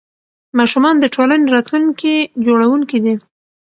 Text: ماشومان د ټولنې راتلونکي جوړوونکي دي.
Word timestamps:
ماشومان 0.59 0.95
د 0.99 1.05
ټولنې 1.15 1.51
راتلونکي 1.55 2.13
جوړوونکي 2.45 2.97
دي. 3.05 3.15